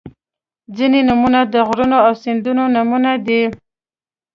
[0.77, 3.41] •ځینې نومونه د غرونو او سیندونو نومونه دي.